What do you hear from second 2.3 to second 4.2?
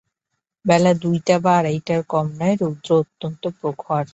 নয়, রৌদ্র অত্যন্ত প্রখর।